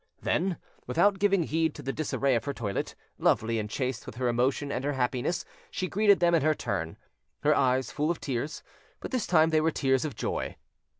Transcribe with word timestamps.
Then, 0.19 0.57
without 0.87 1.19
giving 1.19 1.43
heed 1.43 1.75
to 1.75 1.83
the 1.83 1.93
disarray 1.93 2.33
of 2.33 2.45
her 2.45 2.55
toilet, 2.55 2.95
lovely 3.19 3.59
and 3.59 3.69
chaste 3.69 4.07
with 4.07 4.15
her 4.15 4.27
emotion 4.29 4.71
and 4.71 4.83
her 4.83 4.93
happiness, 4.93 5.45
she 5.69 5.87
greeted 5.87 6.19
them 6.19 6.33
in 6.33 6.41
her 6.41 6.55
turn, 6.55 6.97
her 7.43 7.53
eyes 7.55 7.91
full 7.91 8.09
of 8.09 8.19
tears; 8.19 8.63
but 8.99 9.11
this 9.11 9.27
time 9.27 9.51
they 9.51 9.61
were 9.61 9.69
tears 9.69 10.03
of 10.03 10.15
joy. 10.15 10.57